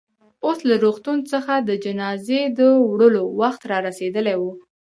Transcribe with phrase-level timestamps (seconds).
[0.45, 2.59] اوس له روغتون څخه د جنازې د
[2.91, 4.43] وړلو وخت رارسېدلی و.